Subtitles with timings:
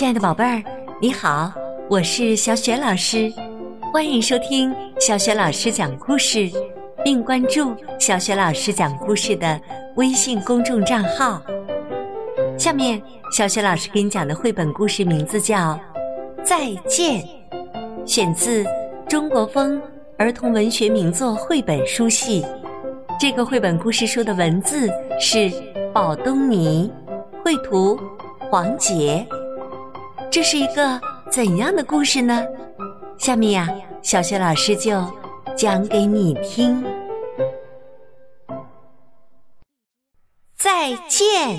[0.00, 0.62] 亲爱的宝贝儿，
[0.98, 1.52] 你好，
[1.86, 3.30] 我是小雪老师，
[3.92, 6.50] 欢迎收听小雪老师讲故事，
[7.04, 9.60] 并关注小雪老师讲故事的
[9.96, 11.42] 微信公众账号。
[12.56, 12.98] 下面，
[13.30, 15.74] 小雪老师给你讲的绘本故事名字叫
[16.42, 17.22] 《再见》，
[18.06, 18.64] 选自
[19.06, 19.78] 中国风
[20.16, 22.42] 儿童文学名作绘本书系。
[23.20, 24.88] 这个绘本故事书的文字
[25.20, 25.52] 是
[25.92, 26.90] 宝东尼，
[27.44, 28.00] 绘图
[28.50, 29.22] 黄杰。
[30.30, 32.46] 这是一个怎样的故事呢？
[33.18, 33.68] 下面呀，
[34.00, 35.04] 小雪老师就
[35.56, 36.84] 讲给你听。
[40.56, 41.58] 再见。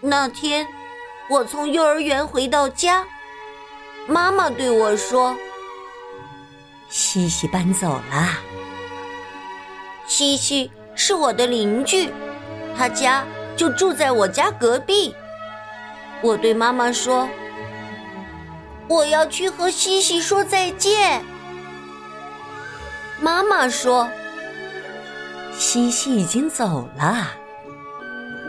[0.00, 0.64] 那天，
[1.28, 3.04] 我从幼儿园回到家，
[4.06, 5.36] 妈妈对我说
[6.88, 8.38] ：“西西搬走了。
[10.06, 12.12] 西西是我的邻居，
[12.78, 13.26] 他家。”
[13.60, 15.14] 就住在我家隔壁。
[16.22, 17.28] 我对妈妈说
[18.88, 21.22] ：“我要去和西西说再见。”
[23.20, 24.08] 妈妈说
[25.52, 27.26] ：“西西已经走了，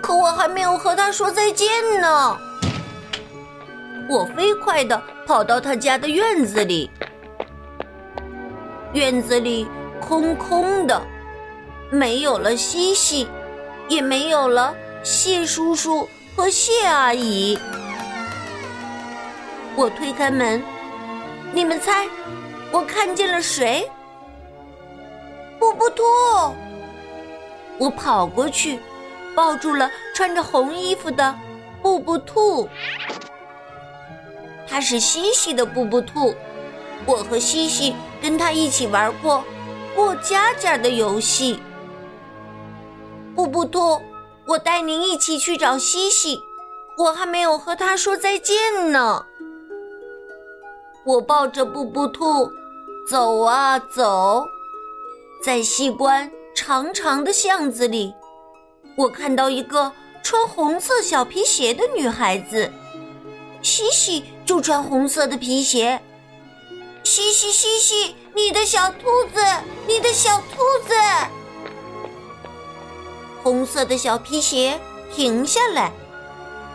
[0.02, 1.68] 可我还没有和他说再见
[2.00, 2.38] 呢。”
[4.10, 6.90] 我飞快的跑到他家的院子里，
[8.94, 9.68] 院子里
[10.00, 11.02] 空空的，
[11.90, 13.28] 没有了西西，
[13.90, 14.74] 也没有了。
[15.04, 17.58] 谢叔叔和谢阿姨，
[19.76, 20.62] 我推开门，
[21.52, 22.08] 你们猜，
[22.72, 23.90] 我看见了谁？
[25.58, 26.04] 布布兔！
[27.80, 28.80] 我跑过去，
[29.36, 31.36] 抱住了穿着红衣服的
[31.82, 32.70] 布布兔。
[34.68, 36.36] 它是西西的布布兔，
[37.08, 39.44] 我和西西跟他一起玩过
[39.96, 41.60] 过家家的游戏。
[43.36, 44.00] 布布兔。
[44.48, 46.42] 我带您一起去找西西，
[46.98, 49.26] 我还没有和他说再见呢。
[51.04, 52.50] 我抱着布布兔
[53.10, 54.46] 走啊走，
[55.44, 58.14] 在西关长长的巷子里，
[58.96, 59.92] 我看到一个
[60.24, 62.72] 穿红色小皮鞋的女孩子，
[63.62, 66.00] 西西就穿红色的皮鞋。
[67.04, 69.42] 西西西西，你的小兔子，
[69.88, 70.94] 你的小兔子。
[73.44, 74.80] 红色的小皮鞋
[75.14, 75.92] 停下来，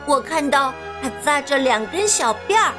[0.07, 2.73] 我看到它扎着两根小辫儿。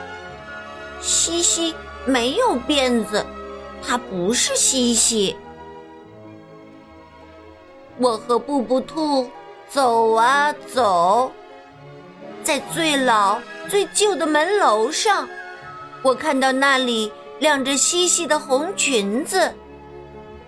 [0.99, 1.73] 西西
[2.05, 3.25] 没有辫子，
[3.81, 5.35] 它不是西西。
[7.97, 9.29] 我和布布兔
[9.69, 11.31] 走啊走，
[12.43, 15.27] 在最老最旧的门楼上，
[16.01, 19.53] 我看到那里亮着西西的红裙子，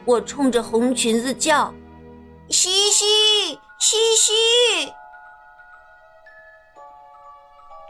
[0.06, 1.74] 我冲着红裙子叫。
[2.52, 3.06] 西西，
[3.80, 4.94] 西西！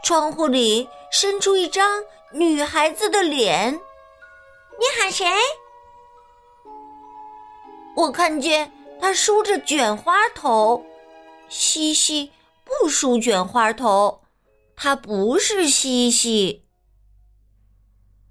[0.04, 3.72] 窗户里伸出一张女孩子的脸。
[3.72, 5.26] 你喊谁？
[7.96, 8.70] 我看见
[9.00, 10.84] 她梳着卷花头。
[11.48, 12.30] 西西
[12.64, 14.22] 不梳卷花头，
[14.76, 16.66] 她不是西西。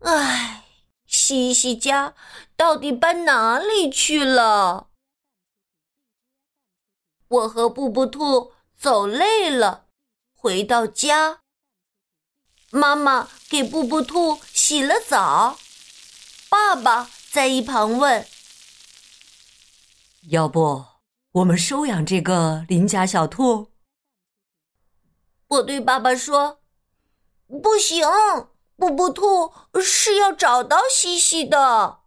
[0.01, 0.63] 唉，
[1.07, 2.13] 西西家
[2.55, 4.88] 到底搬哪里去了？
[7.29, 9.85] 我和布布兔走累了，
[10.33, 11.41] 回到家。
[12.71, 15.59] 妈妈给布布兔洗了澡，
[16.49, 18.25] 爸爸在一旁问
[20.29, 20.85] ：“要不
[21.33, 23.69] 我们收养这个邻家小兔？”
[25.49, 26.61] 我对爸爸说
[27.61, 28.07] ：“不行，
[28.75, 31.99] 布布兔是要找到西西的。”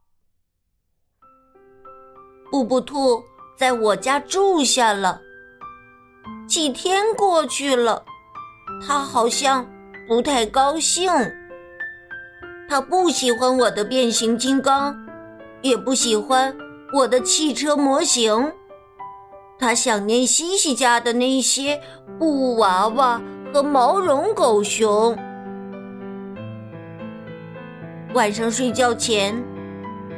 [2.50, 3.24] 布布兔。
[3.56, 5.20] 在我家住下了
[6.48, 8.04] 几天，过去了，
[8.86, 9.66] 他好像
[10.08, 11.10] 不太高兴。
[12.68, 14.96] 他不喜欢我的变形金刚，
[15.60, 16.54] 也不喜欢
[16.94, 18.52] 我的汽车模型。
[19.58, 21.80] 他想念西西家的那些
[22.18, 23.20] 布娃娃
[23.52, 25.16] 和毛绒狗熊。
[28.14, 29.42] 晚上睡觉前，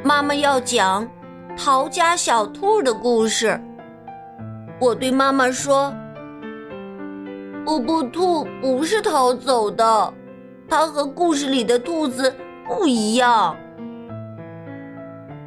[0.03, 1.07] 妈妈要讲。
[1.57, 3.59] 逃家小兔的故事。
[4.79, 5.93] 我对妈妈说
[7.65, 10.13] ：“布布兔不是逃走的，
[10.69, 12.35] 它和故事里的兔子
[12.67, 13.55] 不一样。”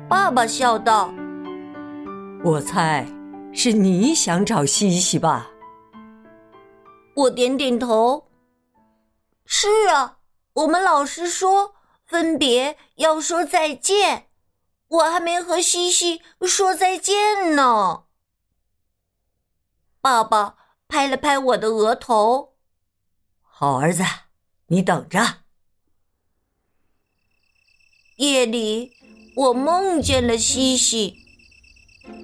[0.09, 1.13] 爸爸笑道
[2.43, 3.07] ：“我猜
[3.53, 5.51] 是你想找西西吧？”
[7.15, 8.25] 我点点头
[9.45, 10.17] ：“是啊，
[10.55, 11.75] 我们老师说
[12.07, 14.25] 分别要说再见。”
[14.89, 18.05] 我还没和西西说再见呢。
[20.01, 20.57] 爸爸
[20.89, 22.55] 拍了拍我的额头。
[23.43, 24.03] 好儿子，
[24.69, 25.21] 你等着。
[28.17, 28.93] 夜里，
[29.37, 31.15] 我梦见了西西。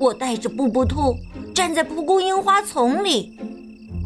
[0.01, 1.15] 我带着布布兔
[1.55, 3.39] 站在蒲公英花丛里，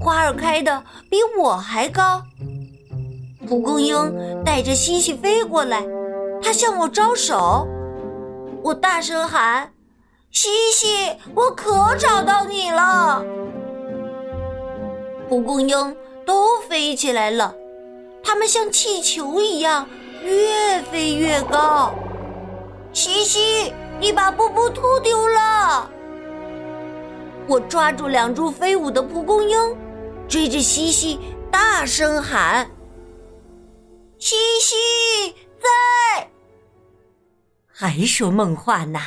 [0.00, 2.22] 花儿开的比我还高。
[3.46, 3.96] 蒲公英
[4.44, 5.86] 带着西西飞过来，
[6.42, 7.66] 它向我招手。
[8.62, 9.72] 我大声喊
[10.30, 13.24] ：“西西，我可找到你了！”
[15.28, 15.96] 蒲公英
[16.26, 17.54] 都飞起来了，
[18.22, 19.86] 它们像气球一样
[20.24, 21.94] 越飞越高。
[22.92, 25.90] 西西，你把布布兔丢了！
[27.46, 29.76] 我抓住两株飞舞的蒲公英，
[30.28, 31.20] 追着西西
[31.50, 32.68] 大声喊。
[34.18, 34.74] 西西
[35.60, 36.28] 在，
[37.80, 38.98] 还说梦话呢？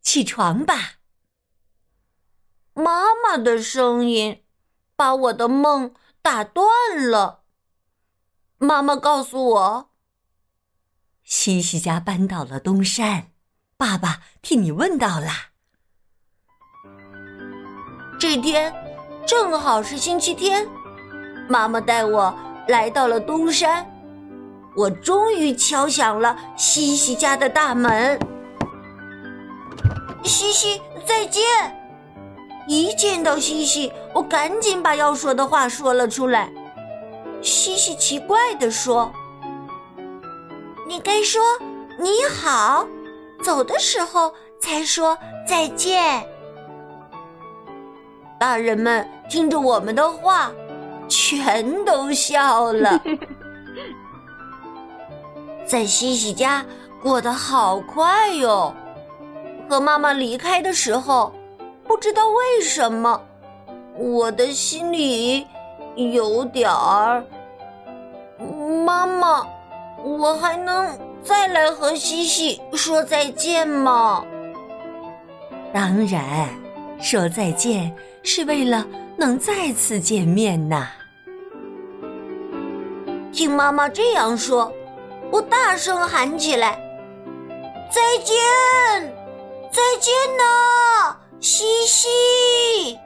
[0.00, 0.92] 起床吧！
[2.72, 4.44] 妈妈的声音
[4.94, 5.92] 把我的梦
[6.22, 6.64] 打断
[7.10, 7.42] 了。
[8.58, 9.90] 妈妈告诉我，
[11.24, 13.32] 西西家搬到了东山，
[13.76, 15.26] 爸爸替你问到了。
[18.20, 18.72] 这天
[19.26, 20.64] 正好是星期天，
[21.48, 22.32] 妈妈带我
[22.68, 23.84] 来到了东山。
[24.74, 28.18] 我终于敲响了西西家的大门。
[30.24, 31.42] 西西，再见！
[32.68, 36.50] 一见到西西，我赶紧把要说的话说了出来。
[37.40, 39.12] 西西奇怪地说
[40.86, 41.42] ：“你该说
[41.98, 42.10] 你
[42.40, 42.86] 好，
[43.42, 46.24] 走的时候才说再见。”
[48.38, 50.52] 大人们听着我们的话，
[51.08, 53.00] 全都笑了。
[55.72, 56.62] 在西西家
[57.02, 58.74] 过得好快哟，
[59.66, 61.32] 和妈妈离开的时候，
[61.84, 63.18] 不知道为什么，
[63.96, 65.46] 我的心里
[65.96, 67.24] 有点儿……
[68.84, 69.46] 妈妈，
[70.04, 70.86] 我还能
[71.22, 74.22] 再来和西西说再见吗？
[75.72, 76.50] 当然，
[77.00, 77.90] 说再见
[78.22, 78.86] 是为了
[79.16, 80.86] 能再次见面呐。
[83.32, 84.70] 听妈妈这样说。
[85.32, 86.78] 我大声喊起来
[87.90, 88.36] ：“再见，
[89.72, 92.98] 再见呐，西西！”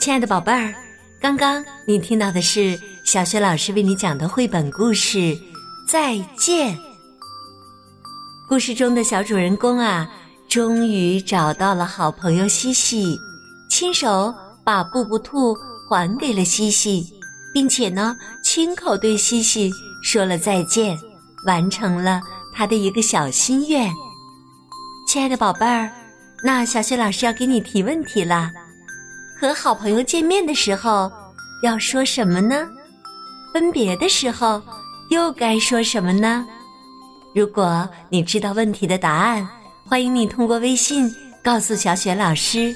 [0.00, 0.74] 亲爱的宝贝儿，
[1.20, 5.18] 刚刚你听到的是小学老师为你讲的绘本故事
[5.88, 6.74] 《再见》。
[8.48, 10.10] 故事中的小主人公啊，
[10.48, 13.16] 终于找到了好朋友西西，
[13.70, 14.34] 亲手
[14.64, 15.56] 把布布兔。
[15.88, 17.06] 还给了西西，
[17.54, 19.70] 并且呢，亲口对西西
[20.02, 20.98] 说了再见，
[21.46, 22.20] 完成了
[22.52, 23.90] 他的一个小心愿。
[25.08, 25.90] 亲爱的宝贝儿，
[26.42, 28.50] 那小雪老师要给你提问题了：
[29.40, 31.10] 和好朋友见面的时候
[31.62, 32.68] 要说什么呢？
[33.54, 34.60] 分别的时候
[35.10, 36.46] 又该说什么呢？
[37.34, 39.46] 如果你知道问题的答案，
[39.84, 41.08] 欢迎你通过微信
[41.42, 42.74] 告诉小雪老师。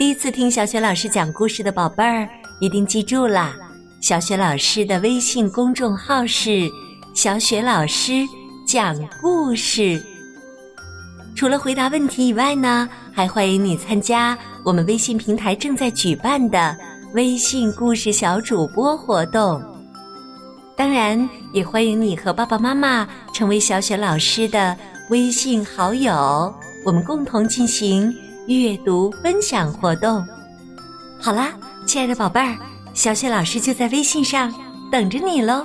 [0.00, 2.26] 第一次听小雪老师讲故事的宝贝儿，
[2.58, 3.54] 一定记住啦！
[4.00, 6.70] 小雪老师的微信公众号是
[7.12, 8.26] “小雪老师
[8.66, 10.02] 讲故事”。
[11.36, 16.74] 除了回答问题以外呢，还欢迎你参加我们微信平台正在举办的
[17.12, 19.62] 微信故事小主播活动。
[20.74, 24.74] 当然，也欢迎你和爸爸妈妈成为小雪老师的
[25.10, 26.50] 微信好友，
[26.86, 28.10] 我们共同进行。
[28.58, 30.26] 阅读分享活动，
[31.20, 31.52] 好啦，
[31.86, 32.58] 亲爱的宝贝儿，
[32.94, 34.52] 小雪老师就在微信上
[34.90, 35.64] 等着你喽，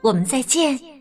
[0.00, 0.93] 我们再见。